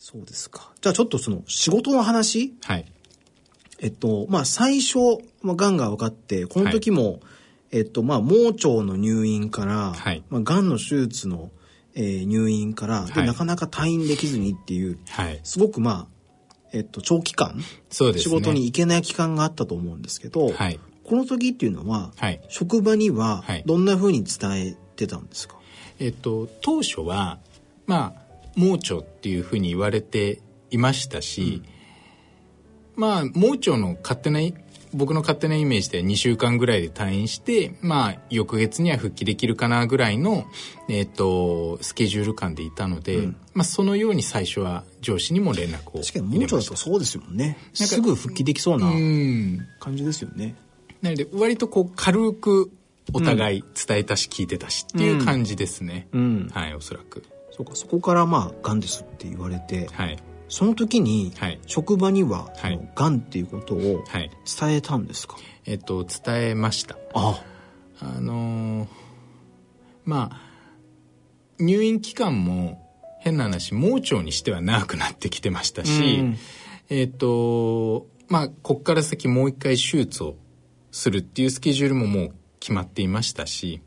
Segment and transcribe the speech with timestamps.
[0.00, 0.72] そうですか。
[0.80, 2.86] じゃあちょっとその仕事の話はい。
[3.80, 4.98] えっと、まあ最初、
[5.42, 7.20] まあ、癌が分かって、この時も、
[7.70, 11.50] えっと、まあ盲腸の入院から、はいまあ癌の手術の、
[11.94, 15.40] えー入院から、ではいなかなか退院できずにっていう、はい。
[15.44, 18.34] すごくまあ、えっと、長期間、そうですね。
[18.36, 20.80] 仕事に行けない期間があったと思うんですけど、はい。
[21.04, 22.40] この時っていうのは、はい。
[22.48, 25.56] 職場にははいどんな風に伝えてたんですか、
[25.98, 27.38] えっと、当初は、
[27.86, 30.40] まあ、盲腸っていうふうに言われて
[30.70, 31.62] いましたし、
[32.96, 34.40] まあ、盲腸の勝手な、
[34.92, 40.44] 僕の勝手なイメージで2週間ぐらいで退院して、まあ、翌月には復帰できるかなぐらいの、
[40.88, 47.56] えっと、スケジュール感でいたので、まあ、そのように最初は上司にも連絡を確かに盲腸だとそうですよね。
[47.72, 49.66] すぐ復帰できそうなうん。
[49.78, 50.56] 感じですよね。
[51.00, 52.70] なので、割とこう、軽く
[53.12, 56.08] お互い伝えたし聞いてたしっていう感じですね。
[56.12, 56.50] うん。
[56.52, 57.24] はい、おそらく。
[57.50, 60.18] そうか、そこからまあ、癌ですって言われて、はい。
[60.48, 64.30] その時に、はい職場には、そはいの癌っていうことをはい。
[64.60, 66.96] 伝えたんですか、えっと、伝えました。
[67.14, 67.42] あ
[68.00, 68.88] あのー
[70.04, 70.40] まあ、
[71.58, 76.36] 入院期間も変な話、盲腸にしては長くなってきてましたし、うん
[76.88, 80.34] えっと、まあ、こっから先もう一回手術を
[80.90, 83.80] するっていうスケジュールももう決まっていましたし、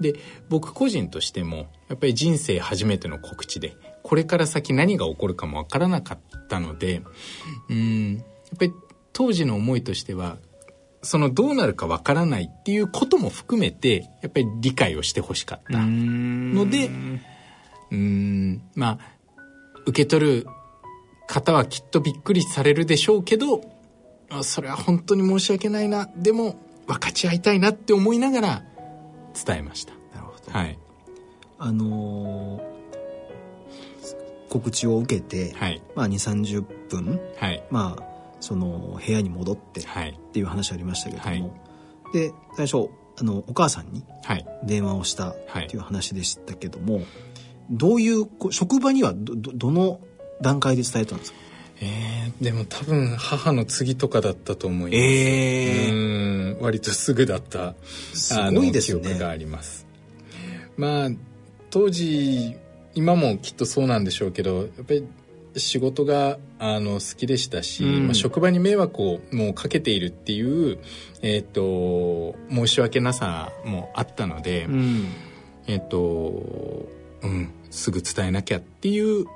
[0.00, 0.14] で、
[0.48, 7.02] 僕個人としても、やっぱり人生初めての告知で、これから先何が起こるかもわからなかったので、
[7.70, 8.72] うん、やっぱり
[9.12, 10.38] 当時の思いとしては、
[11.02, 16.90] そのどうなるかわからないっていうことも含めて、やっぱり理解をしてほしかったので、
[17.90, 19.14] うん、まあ、
[19.86, 20.46] 受け取る
[21.26, 23.62] 方はきっとびっくりされるでしょうけど、
[24.30, 26.56] あそれは本当に申し訳ないな、でも
[26.86, 28.64] 分かち合いたいなって思いながら
[29.34, 29.92] 伝えました。
[30.14, 30.52] なるほど。
[30.52, 30.78] はい。
[31.58, 32.74] あのー
[34.50, 35.82] 告知を受けて、はい。
[35.96, 37.64] まあ、2、30分、はい。
[37.70, 38.02] まあ、
[38.40, 40.16] その、部屋に戻ってっはい。
[40.32, 41.50] ていう話ありましたけども、はい
[42.12, 44.46] で、最初、あの、お母さんにはい。
[44.62, 47.00] 電話をしたっはいていう話でしたけども、
[47.70, 49.98] どういう、こう職場にはど、ど、どの
[50.40, 51.38] 段階で伝えたんですか？
[51.80, 55.02] えー、でも多分母の次とかだったと思います。
[55.02, 57.74] えうん、割とすぐだった、
[58.12, 59.86] すあのごいですね記憶があります。
[60.76, 61.08] まあ、
[61.70, 62.56] 当時、
[62.94, 65.04] 今もきっとそうなんでしょうけど、やっぱり
[65.56, 70.78] 仕事があの好きでしたし、うんまあ、職場に迷惑をもうかけているっていう、
[71.22, 75.06] えっ、と、申し訳なさもあったので、うん。
[75.66, 76.88] えっ、と、
[77.22, 79.26] うん、すぐ伝えなきゃっていう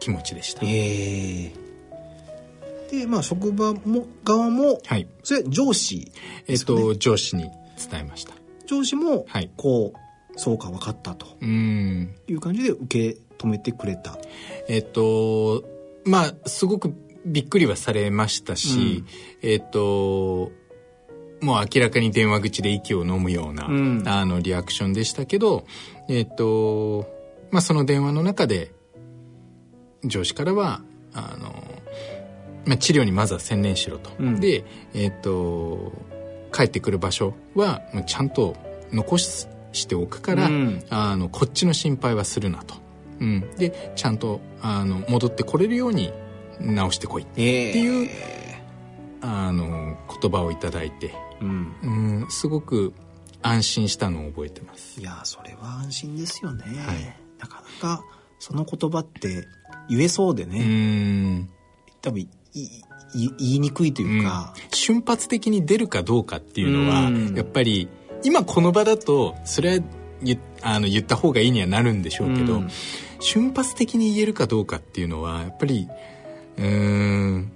[0.00, 0.62] 気持ちでした。
[0.64, 1.67] ええ
[2.90, 5.06] で、まあ、職場も、側も、はい。
[5.22, 6.10] それ上司
[6.46, 7.44] えっ、と、上司に
[7.90, 8.34] 伝えました。
[8.66, 12.14] 上司も、はいこう、そうか分かったとうん。
[12.28, 14.18] いう感じで受け止めてくれた。
[14.68, 15.64] えっと、
[16.04, 16.94] まあ、すごく
[17.24, 19.04] びっくりはされましたし、
[19.42, 20.52] えっと、
[21.40, 25.66] もう明らかに電話口で息を飲むような、うんあの、リアクションでしたけど、
[26.08, 27.06] えっと、
[27.50, 28.72] まあ、その電話の中で、
[30.04, 30.82] 上司からは、
[31.12, 31.54] あの、
[32.68, 34.10] まあ、治療にまずは専念しろと。
[34.18, 34.62] うんで、
[34.94, 35.92] えっと、
[36.52, 38.56] 帰ってくる場所は、ちゃんと
[38.92, 42.74] 残ししておくから、うんあの、こっちの心配はするなと。
[43.20, 43.50] うん。
[43.56, 46.12] で、ちゃんと、あの、戻ってこれるように
[46.60, 47.26] 直してこい。
[47.36, 48.08] えっていう
[49.20, 51.74] あの、言葉をいただいて、うん。
[51.82, 51.86] う
[52.26, 52.92] ん、すごく
[53.42, 55.00] 安心したのを覚えてます。
[55.00, 56.64] いや、それは安心ですよね。
[56.64, 58.04] はいなかなか、
[58.40, 59.46] その言葉って
[59.88, 60.58] 言えそうでうね、
[61.38, 61.48] ん。
[62.02, 62.28] 多分
[63.14, 67.88] 言いにくいというか、瞬発的に出るかどうかっていうのは、やっぱり、
[68.24, 69.84] 今この場だと、それは
[70.22, 72.68] 言あの言った方がいいにはなるんでしょうけど、うん
[73.20, 75.88] 瞬発的に言えるかどうかっていうのは、やっぱり、
[76.56, 77.52] うーん、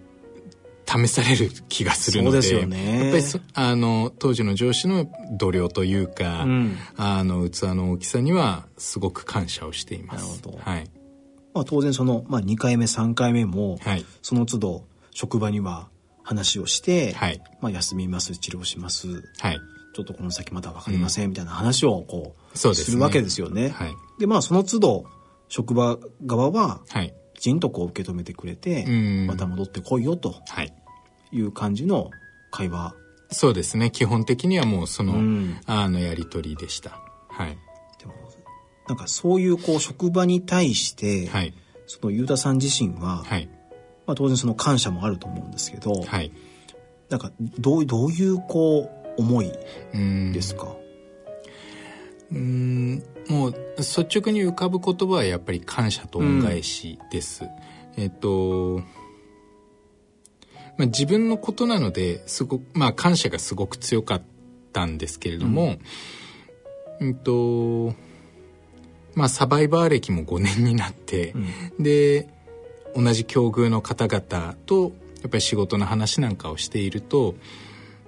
[0.87, 10.43] 試される気がするので、ですよねやっぱりそあの、当時の上司の度量というか、うんあの、器の大きさには、すごく感謝をしています。
[10.43, 10.91] なるほどはい。
[11.55, 14.05] まあ、当然その、まあ、2回目3回目も、はい。
[14.23, 15.89] その都度職場には
[16.23, 17.43] 話をして、はい。
[17.61, 19.61] まあ、休みます治療しますはい。
[19.95, 23.69] ちょっとこの先まだ分かりませんみたいな話をこうそうですねるわけですよね。
[23.69, 23.95] はい。
[24.19, 25.05] でまあその都度
[25.49, 27.15] 職場側ははい。
[27.35, 30.73] きちんとこう受け止めてくれて、うんまた戻ってこいよとはい。
[31.33, 32.11] いう感じの
[32.51, 32.95] 会話。
[33.31, 33.91] そうですね。
[33.91, 37.01] 基本的にはもうその、うんあの、やりとりでした。
[37.29, 37.59] はい。
[37.99, 38.13] でも
[38.87, 41.55] なんかそういうこう職場に対して、はい。
[41.87, 43.49] そのゆうたさん自身は、はい。
[44.07, 46.33] まあ、当然その感謝もあると思うんですけど、はい。
[47.09, 49.53] なんかどうどういうこう思い
[49.93, 50.75] うんですか、
[52.31, 57.45] うーんもう率直に浮かぶ言葉はやっぱり感謝と恩返しです。
[57.97, 58.83] えっと、
[60.79, 64.23] まあ、自分のことなのですごく、まあ、感謝がすごく強かっ
[64.73, 65.77] たんですけれども、
[67.01, 67.95] うん、うんと、
[69.15, 71.35] まあ、サバイバー歴も5年になって、
[71.79, 72.29] うん、で、
[72.95, 74.93] 同じ境遇の方々と、
[75.23, 77.35] やっぱり仕事の話なんかをしていると、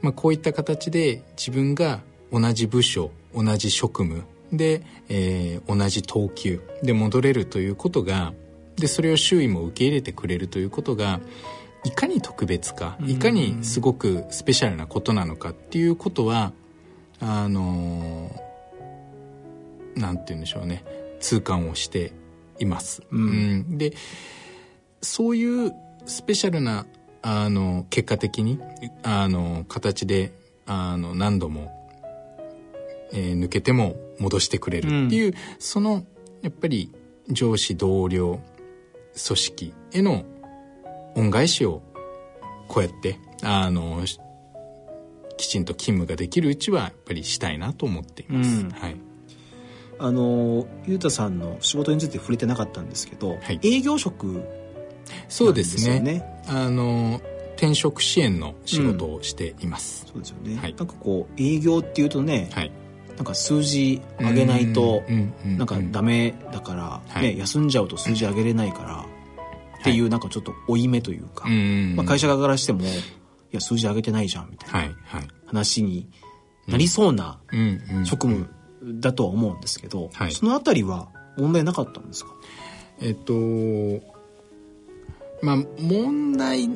[0.03, 2.01] まあ、こういった形で自分が
[2.33, 8.33] 同じ部署同じ職務で、えー、同じ等級で戻れるということが
[8.77, 11.21] でそれを周囲も受け入れてくれるということが
[11.85, 16.53] いかに特別かいかにすごくスペシャルなことなのかっていうことは
[17.21, 20.85] あのー、なんて言うんでしょうね。
[21.21, 22.13] 痛感をして
[22.59, 23.03] います。
[23.11, 23.95] うん、うん、で
[25.05, 25.73] そういう
[26.07, 26.87] スペシャルな
[27.23, 28.61] あの結果的に
[29.03, 30.33] あの形で
[30.67, 31.85] あの何度も
[33.15, 36.05] えー、抜けても戻してくれるっていう、うん、その
[36.43, 36.93] やっぱり
[37.31, 38.41] 上司同僚
[39.27, 40.25] 組織への
[41.15, 41.83] 恩返しを
[42.69, 44.03] こうやってあの
[45.37, 48.61] きちんと勤務ができるうちはやっぱりしたいなと思っています。
[48.61, 48.97] うん、はい。
[49.99, 54.43] あのゆうたさんの仕事について触れてなかったんですけど、はい、営業職、ね、
[55.29, 56.25] そうですね。
[56.47, 57.21] あの
[57.57, 60.07] 転職支援の仕事をしています。
[60.07, 60.57] うん、そうですよね。
[60.61, 62.73] はい、なんかこう営業っていうとね、はい、
[63.17, 65.03] なんか数字上げないと
[65.45, 69.07] なんかダメだから、ね、休んじゃうと数字上げれないから
[69.81, 71.49] っていうなんかちょっと負い目というか、
[71.95, 72.87] まあ、会社側からしてもい
[73.53, 74.97] や数字上げてないじゃんみたいな
[75.47, 76.09] 話に
[76.67, 77.39] なりそうな
[78.05, 78.51] 職務
[79.01, 81.09] だとは思うんですけど、そのあたりは
[81.39, 82.33] 問題なかったんですか？
[83.01, 83.33] えっと
[85.45, 86.69] まあ問題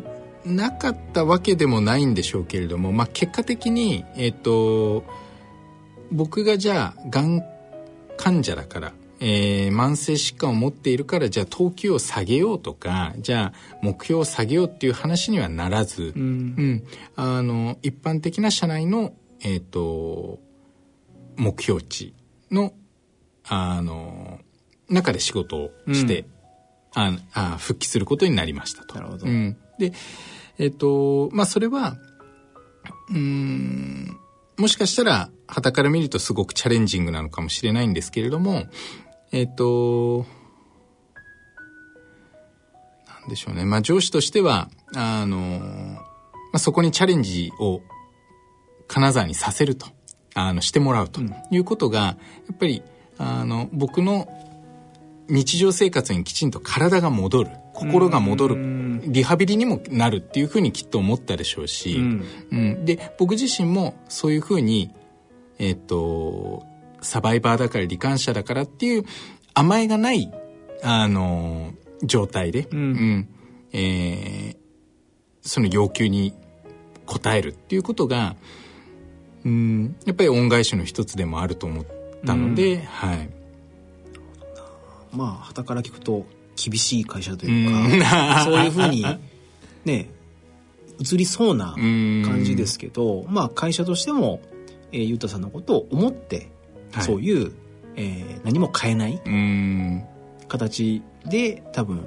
[0.44, 5.05] なかったわけでもないんでしょうけれども、まあ、結果的にえっと
[6.11, 7.43] 僕がじゃあがん
[8.17, 16.25] 患者だから、えー、慢性疾患を持っているからじゃあ等級を下げようとかじゃあ目標を下げようっていう話にはならず、うん、う
[16.62, 16.85] ん、
[17.17, 20.41] あの一般的な社内の、えーと、
[21.37, 22.15] 目標値
[22.50, 22.73] の
[23.50, 24.41] あの
[24.88, 26.26] 中で仕事をして、うん、
[26.94, 28.94] ああ復帰することになりましたと。
[28.94, 29.93] なるほど、うん、で
[30.58, 31.96] えっ、ー、とまあそれは
[33.11, 34.19] うん
[34.58, 38.64] もしかしたら、旗から見るとすごくチャレンジングなのかもしれないんですけれども、
[39.31, 40.26] えっ、と、
[43.06, 43.64] なんでしょうね。
[43.64, 46.00] まあ上司としては、あの、ま
[46.55, 47.82] あ、そこにチャレンジを
[48.88, 49.87] 金沢にさせると、
[50.34, 51.20] あの、してもらうと
[51.52, 52.17] いうことが、や
[52.52, 52.82] っぱり、
[53.17, 54.29] あの、僕の
[55.29, 57.51] 日常生活にきちんと体が戻る。
[57.75, 59.01] 心が戻る。
[59.07, 64.91] リハビリにもなるっていうふうにきっと思ったでしょうし、うん、うん、で僕自身もそういうふうに
[65.59, 66.65] えっ、と
[67.01, 69.05] サバイバーだから罹患者だからっていう
[69.55, 70.33] 甘えがない
[70.83, 71.73] あの
[72.03, 73.29] 状態で、うん、うん、
[73.73, 74.57] えー、
[75.43, 76.35] その要求に
[77.07, 78.37] 応えるっていうことが、
[79.45, 81.87] うん、やっぱり恩返しの一つでもあると思っ
[82.25, 83.38] たので、うん、はい。
[85.12, 86.26] まあ、はたから聞くと、
[86.58, 89.05] 厳しい会社というか、 そういうふうに
[89.84, 90.10] ね
[90.99, 94.40] 移りそうな感じですけど、まあ会社としても、
[94.90, 96.50] えー、ゆうたさんのことを思って、
[96.93, 97.52] はい、そういう、
[97.94, 99.20] えー、何も変えない
[100.49, 102.05] 形で多分、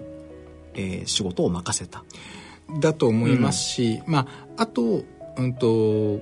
[0.74, 2.04] えー、仕事を任せた。
[2.80, 4.28] だと思いますし、うん、ま
[4.58, 5.04] ああと、
[5.38, 6.22] うんと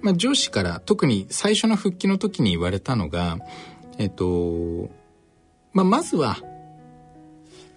[0.00, 3.38] まあ、上司から特に最初の復帰の時に言われたのが、
[3.98, 4.90] えっと
[5.72, 6.38] まあ、まずは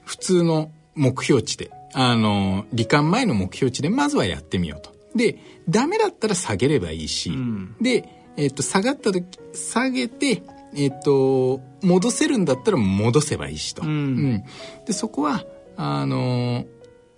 [0.05, 4.91] 普通の目標値で、あの、罹患前の目標値でまずはやってみようと。
[5.15, 5.38] で、
[5.69, 8.07] ダメだったら下げればいいし、うん、で、
[8.38, 10.43] えっ、と、下がった時、下げて、
[10.75, 13.83] えっ、と、戻せるんだったら戻せばいいしと。
[13.83, 14.43] うん、うん、
[14.86, 15.45] で、そこは、
[15.75, 16.65] あの、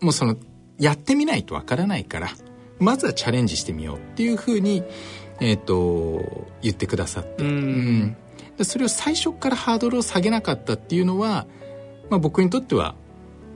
[0.02, 0.38] もうその、
[0.80, 2.30] やってみないとわからないから、
[2.80, 4.84] まずはチャレンジしてみようっていうふうに、
[5.40, 7.44] えっ、と、言ってくださって。
[7.44, 8.18] うん、うん、
[8.62, 11.48] それを最初からハードルを下げなかったっていうのは、
[12.10, 12.96] まあ、僕にとっては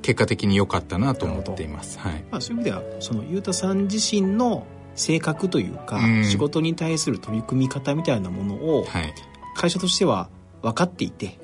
[0.01, 2.24] 結果的に良かったなと思っています、はい。
[2.32, 9.13] まあ、そういう意味ではその裕太さん自身の性格というか、うん、仕事に対する取り組み方みたいなものを、はい、
[9.56, 10.30] 会社としては
[10.62, 11.38] 分かっていて、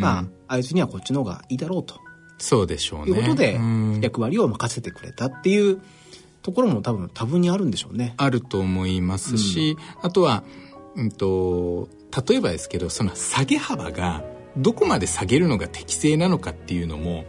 [0.00, 2.00] まあ、あいつにはこっちの方がいいだろうと。
[2.38, 3.12] そうでしょうね。
[3.12, 3.60] いうことで
[4.00, 5.80] 役割を任せてくれたっていう
[6.42, 8.14] ところも多分多分にあるんでしょうね。
[8.16, 10.44] あると思いますし、うん、あとは、
[10.96, 11.88] うんと、
[12.28, 14.22] 例えばですけどその下げ幅が
[14.56, 17.24] どこまで下げるのが適正なのかっていうのも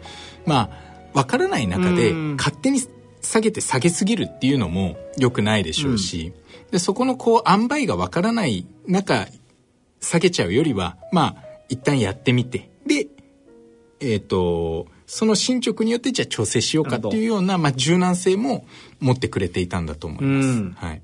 [0.45, 2.79] まあわからない中で勝手に
[3.21, 6.33] 下げて下げすぎるっていうのも良くないでしょうし、
[6.65, 9.27] うん、でそこのこう塩梅がわからない中
[9.99, 13.07] 下げちゃうよりはまあ一旦やってみてで
[13.99, 18.65] えっ、ー、とその進捗によってじゃあ調整しようかっていうような、まあ、柔軟性も
[18.99, 20.85] 持ってくれていたんだと思います。
[20.85, 21.01] はい。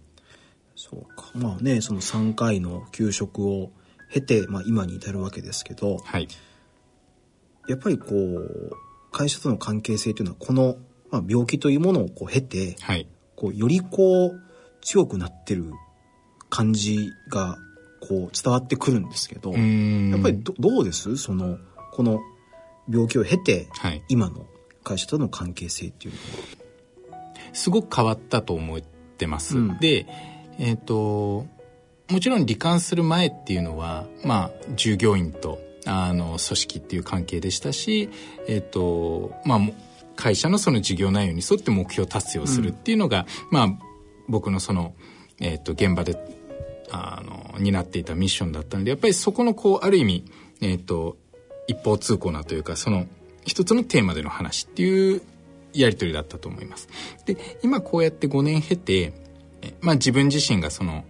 [0.76, 1.11] そうか。
[1.34, 3.72] まあね、その3回の給食を
[4.12, 6.28] 経て、まあ今に至るわけですけど、はい。
[7.68, 8.76] やっぱりこう、
[9.12, 10.78] 会社との関係性というのは、この、
[11.10, 13.08] まあ、病気というものをこう経て、はい。
[13.36, 14.42] こう、よりこう、
[14.82, 15.72] 強くなってる
[16.50, 17.58] 感じが、
[18.00, 21.18] こう、伝わってくるんですけど、やっぱりどどうです？
[21.18, 21.60] その、
[21.92, 22.20] この
[22.90, 24.48] 病気を経て、はい、今の
[24.84, 26.62] 会社との関係性っていうのは。
[27.54, 30.08] すごく変わったと思ってます、うん、で
[30.60, 31.46] えっ、ー、と
[32.10, 38.10] もちろん罹患する前っていうのはまあ従業員とあの組織っていう関係でしたし
[38.48, 39.60] えっ、ー、とまあ
[40.16, 43.68] 会社のその事業内容に沿って目標達成をするっていうのが、うん、まあ
[44.28, 44.94] 僕のその、
[45.40, 46.16] えっ、ー、と現場で
[46.92, 50.26] あの担っていたミッションだったのでやっぱりそこのこうある意味
[50.62, 51.18] えっ、と
[51.68, 53.08] 一方通行なというかその
[53.46, 55.22] 一つのテーマでの話っていう
[55.74, 56.90] やり取りだったと思います。
[57.26, 59.14] で今こうやって5年経て、
[59.82, 61.04] まあ、自分自身がその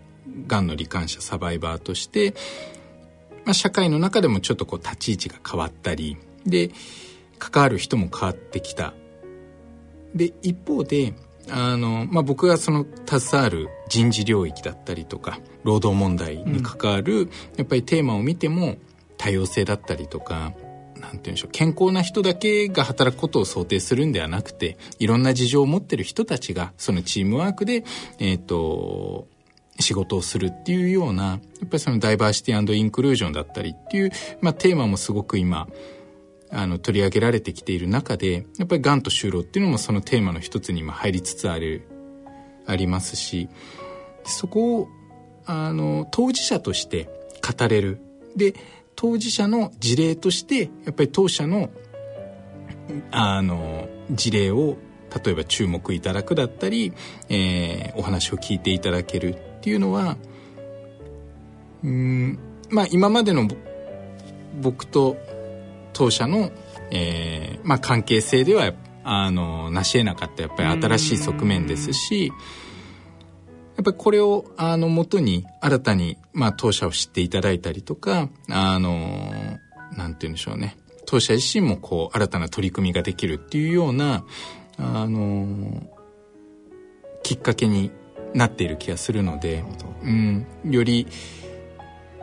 [0.48, 2.34] がんの罹患者サバイバーとして、
[3.46, 6.72] まあ、社会の中でもちょっとこう立ち位置が変わったりで
[7.40, 8.94] 関わる人も変わってきた。
[10.14, 11.14] で一方で
[11.50, 18.78] あの、まあ、僕がその携わる人事領域だったりとか労働問題に関わる、やっぱりテーマを見ても
[19.18, 20.54] 多様性だったりとか
[21.02, 27.84] なんて言うんでしょう健康な人だけが働くことを想定するんではなくていろんな事情を持ってる人たちがそのチームワークで、
[28.20, 29.28] えっ、ー、と
[29.80, 35.68] 仕事をするっていうようなやっぱりそのダイバーシティインクルージョンだったりっていう、まあ、テーマもすごく今
[36.52, 41.88] あの取り上げられてきている中でやっぱりがんと就労っていうのもそのテーマの一つに今入りつつある
[42.68, 43.50] ありますし
[44.24, 44.88] そこを
[45.46, 47.10] あの当事者として
[47.42, 48.00] 語れる。
[48.36, 48.54] で
[49.02, 51.72] 当事者の事例としてやっぱり当社の
[53.10, 54.78] あの事例を
[55.26, 56.94] 例えば注目いただくだったり、
[57.28, 60.18] えー、お話を聞いていただけるっていうのは
[61.84, 62.38] うん
[62.70, 63.48] まあ今までの
[64.62, 65.18] 僕と
[65.94, 66.52] 当社の、
[66.92, 68.72] えーまあ、関係性では
[69.04, 72.32] あの成し得なかったやっぱり新しい側面ですし。
[73.82, 79.58] やっぱりこれをあの元に新たに、まあ、当社を知っていただいたりとか、あの、
[79.98, 80.78] なんて言うんでしょうね。
[81.08, 84.24] 当社自身もこう、新たな取り組みができるっていうような、
[84.78, 85.82] あの、
[87.24, 87.90] きっかけに
[88.36, 89.64] なっている気がするので、
[90.04, 91.08] うん、より、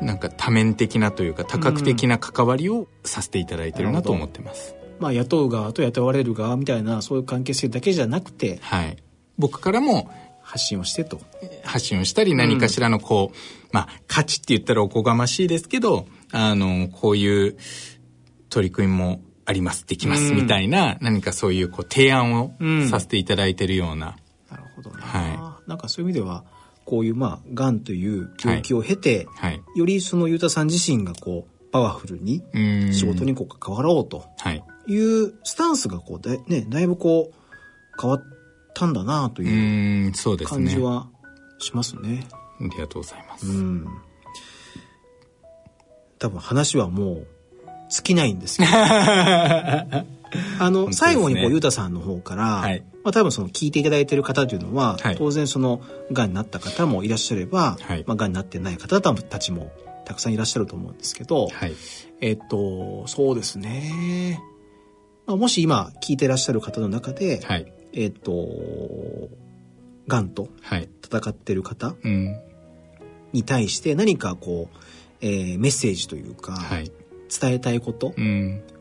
[0.00, 4.76] なんか多面的なというか多角的な関わりをさせていただいてるなと思ってます。
[5.00, 8.96] まあ、雇う側と雇われる側みたいなそういう関係性だけじゃなくて、はい、
[9.38, 10.08] 僕からも
[10.48, 11.20] 発信をしてと。
[11.68, 13.40] 発信をしたり何かしらのこう、うん、
[13.72, 17.56] まあ価値って言ったらおこがましいですけど、あの、こういう
[18.50, 22.52] 取り組みもあります、できます、みたいな、何かそういうこう提案を
[22.90, 24.16] させていただいてるような。
[24.50, 24.96] なるほどね。
[25.00, 25.68] はい。
[25.68, 26.44] なんかそういう意味では、
[26.84, 32.42] こういうまあ、がんという病気を経て、はい、はい、よりそのゆうたさん自身がこう、パワフルに
[32.92, 34.24] 仕事にこう関わろうと
[34.86, 34.96] い。
[34.96, 38.22] うスタンスがこうだ,、ね、だいぶこう変わっ
[38.74, 40.12] たんだなという
[40.46, 41.08] 感じは
[41.58, 42.26] しますね。
[42.60, 43.46] ありがとうございます。
[46.18, 47.26] 多分話はもう
[47.88, 48.70] 尽きないんですけど。
[50.60, 55.80] あの、ね、最後にこう、ゆうたさんの方から、はい、まあ多分その聞いていただいている方というのは、はい、当然その、
[56.12, 59.72] がんになった方もいらっしゃれば、はい、まあがんになってない方たちも
[60.04, 61.72] たくさんいらっしゃると思うんですけど、はい、
[62.20, 64.42] えっと、そうですね。
[65.26, 69.28] まあ、もし今聞いてらっしゃる方の中で、はい、えっ、ー、と、
[70.08, 70.48] がんと
[71.04, 71.94] 戦ってる方
[73.32, 74.76] に対して何かこう、
[75.20, 76.90] えー、メッセージというか、はい、
[77.40, 78.14] 伝えたいこと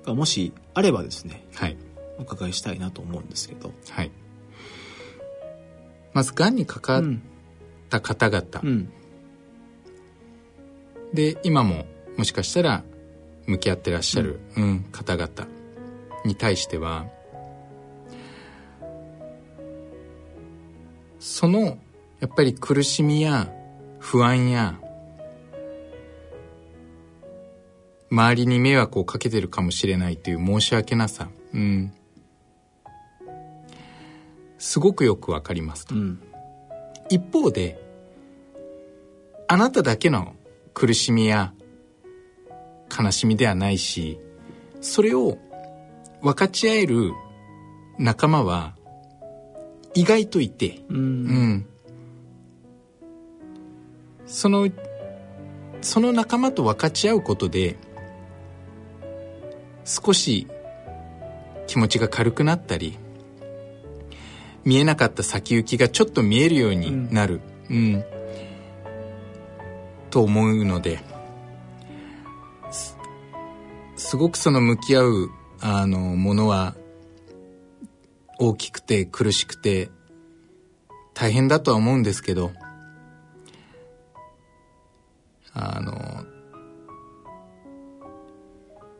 [0.05, 1.77] がもしあればですね、はい、
[2.17, 3.71] お伺いしたいなと思うんですけど。
[3.89, 4.11] はい、
[6.13, 7.03] まず、がんにかかっ
[7.89, 8.91] た方々、うん、
[11.13, 11.85] で、今も
[12.17, 12.83] もしかしたら
[13.45, 15.29] 向き合ってらっしゃる、うん、うん、方々
[16.25, 17.07] に対しては、
[21.27, 21.77] その
[22.21, 23.51] やっぱり苦しみや
[23.99, 24.79] 不安や
[28.09, 31.93] 周りに迷惑をかけてるかもしれないという申し訳なさ、うん、
[34.57, 36.21] すごくよくわかりますと、うん、
[37.09, 37.77] 一方で
[39.49, 40.33] あなただけの
[40.73, 41.53] 苦しみや
[42.97, 44.17] 悲しみではないし
[44.79, 45.37] それを
[46.21, 47.11] 分かち合える
[47.99, 48.76] 仲間は
[49.97, 51.65] 意外といて、うん、うん、
[54.27, 54.69] その
[55.81, 57.77] その仲間と分かち合うことで
[59.85, 60.45] 少し
[61.65, 62.95] 気持ちが軽くなったり
[64.63, 68.05] 見えなかった先行きがちょっと見えるようになる、うん、うん、
[70.11, 70.99] と思うので
[73.95, 76.75] すごくその向き合うあのものは
[78.39, 79.89] 大きくて苦しくて
[81.13, 82.51] 大変だとは思うんですけど
[85.53, 86.25] あの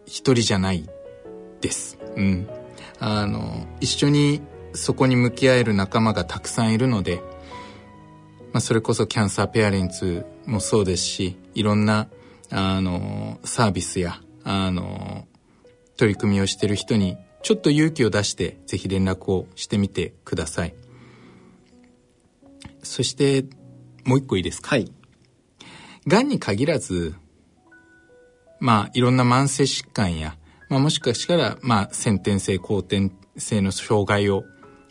[0.07, 0.89] 一人じゃない
[1.61, 1.99] です。
[2.15, 2.47] うん。
[2.99, 4.41] あの、一緒に
[4.73, 7.21] そこに向き合える仲間がたくさんいるので、
[8.53, 12.07] まあ、それこそキャンサーペアレンツもそうですし、いろんな、
[12.49, 15.27] あの、サービスや、あの、
[15.97, 20.73] 取り組みをしてる人に、ちょっと勇気を出して、ぜひ連絡をしてみてください。
[22.83, 23.45] そして、
[24.03, 24.69] もう一個いいですか？
[24.69, 24.91] はい。
[26.07, 27.15] 癌に限らず、
[28.59, 30.37] まあ、いろんな慢性疾患や、
[30.69, 34.43] まあ、もしかしたら、まあ、先天性、後天性の障害を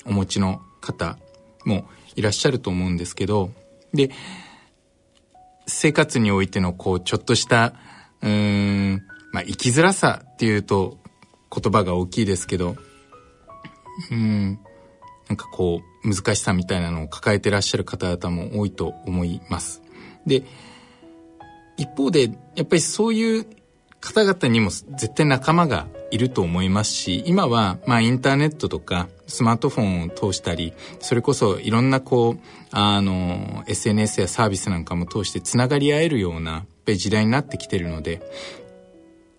[0.05, 1.19] お持ちの方
[1.65, 3.51] もいらっしゃると思うんですけど、
[3.93, 4.11] で、
[5.67, 7.75] 生活においての、こう、ちょっとした、
[8.23, 10.99] うん、まあ、生きづらさっていうと
[11.53, 12.77] 言葉が大きいですけど、
[14.11, 14.59] うん、
[15.29, 19.83] なんかこう、難しさみたいなのを抱えてらっしゃる方々も多いと思います。
[20.27, 20.45] で、
[21.77, 23.47] 一方で、やっぱりそういう
[24.01, 32.39] 方々にも絶対仲間がいると思いますし、今は、まあ、インターネットとか、スマートフォンを通したり、それこそいろんなこう、
[32.71, 38.23] あの、SNS やサービスなんかも通してつながり合えるような、時代になってきてるので、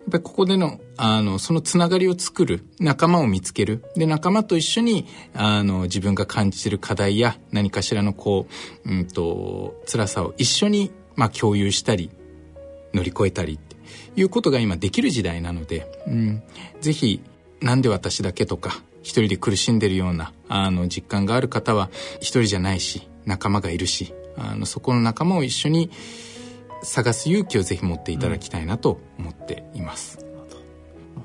[0.08, 3.84] っぱりここでの、あの、そのつながりを作る、仲間を見つける。
[3.94, 8.46] で、仲間と一緒に、あの、自分が感じてる課題や何かしらのこ
[8.84, 12.10] う、うんと、辛さを一緒に、まあ、共有したり、
[12.94, 13.76] 乗り越えたりって
[14.16, 16.42] いうことが今できる時代なので、うん、
[16.80, 17.22] ぜひ、
[17.60, 25.90] なんで私だけとか、一人で苦しんでるような、あの、実感がある方は、一人じゃないし、仲間がいるし、あの、そこの仲間を一緒に
[26.82, 30.18] 探す勇気をぜひ持っていただきたいなと思っています。
[30.22, 30.28] うん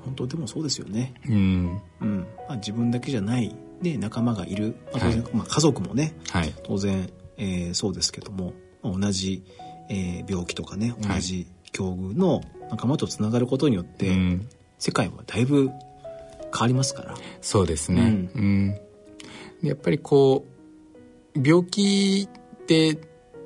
[0.05, 1.13] 本当でもそうですよね。
[1.29, 1.81] うん。
[2.01, 2.27] うん。
[2.47, 4.75] まあ、自分だけじゃないで仲間がいる。
[4.91, 9.43] まあ、当然、はい、まあ、家族もね、はい、当然、えー、そうですけども、まあ、同じ
[9.89, 14.39] えー、病気とかね同じ境遇の仲間とつながることによって、はい、
[14.79, 15.69] 世界はだいぶ
[16.51, 17.15] 変わりますから。
[17.41, 18.01] そうですね。
[18.01, 18.77] うん、
[19.61, 20.45] うん、やっぱりこ
[21.35, 22.99] う病気って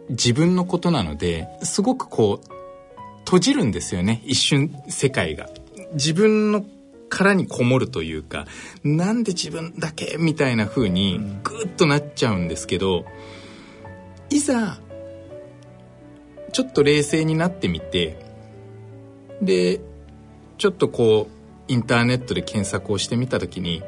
[0.09, 2.49] 自分のことなのですごくこう
[3.25, 5.49] 閉じるんですよね一瞬世界が。
[5.93, 6.65] 自分の
[7.09, 8.45] 殻にこもるというか
[8.83, 13.05] なんで自分だけみたいな風にグッとなっちゃうんですけど、
[14.29, 14.77] いざ
[16.51, 18.17] ちょっと冷静になってみて
[19.41, 19.79] で
[20.57, 23.83] ちょっとこうインターネットで検索をしてみた時に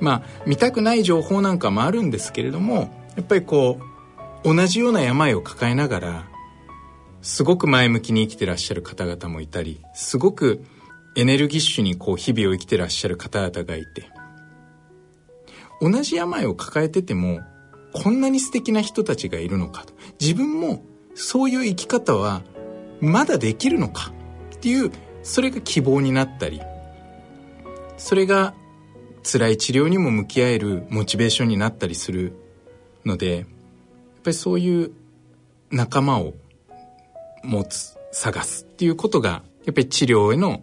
[0.00, 3.93] まあ見たくない情報なんかもあるんですけれどもやっぱりこう
[4.44, 6.28] 同じような病を抱えながら
[7.22, 10.62] すごく前向きに生きてらっしゃる方々もいたりすごく
[11.16, 14.10] エネルギッシュにこう日々を生きてらっしゃる方々がいて
[15.80, 17.40] 同じ病を抱えてても
[17.92, 19.94] こんなに素敵な人たちがいるのかと。
[20.20, 22.42] 自分もそういう生き方は
[23.00, 24.12] まだできるのか
[24.56, 24.90] っていう
[25.22, 26.60] それが希望になったり
[27.96, 28.54] それが
[29.22, 32.34] 辛い治療にも向き合えるモチベーションになったりする
[33.04, 33.46] ので
[34.24, 34.90] ぱりそういう
[35.70, 36.34] 仲間を
[37.42, 40.62] 持つ探すっていうことがやっぱり治療への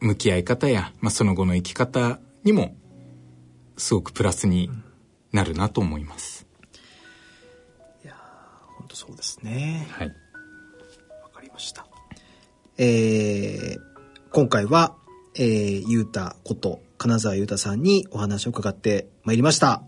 [0.00, 2.74] 向き合い方や、まあ、その後の生き方にも
[3.76, 4.70] すごくプラスに
[5.32, 6.42] なるなと思います。
[8.92, 9.88] とそうですね。
[9.90, 10.08] はい。
[10.08, 10.14] わ
[11.32, 11.86] かりました。
[12.78, 13.80] えー、
[14.30, 14.94] 今回は、
[15.34, 19.82] えー、ゆうたこと金沢ゆうたさんにお話を伺ってまいりました。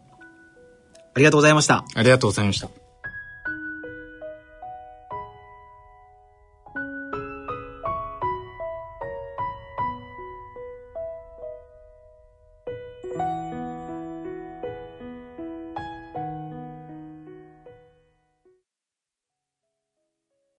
[1.14, 1.85] ありがとうございました。
[1.94, 2.84] ありがとうございました。